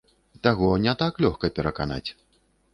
[0.47, 2.05] Таго не так лёгка пераканаць.